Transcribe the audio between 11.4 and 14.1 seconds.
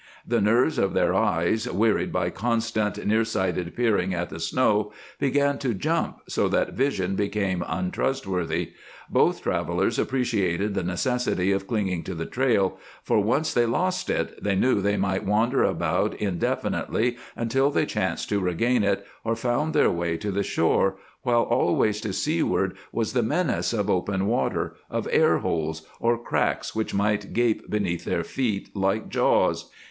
of clinging to the trail, for, once they lost